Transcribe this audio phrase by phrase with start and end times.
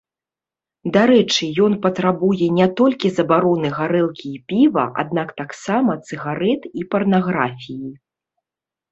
[0.93, 7.93] Дарэчы, ён патрабуе не толькі забароны гарэлкі і піва, аднак таксама цыгарэт і парнаграфіі.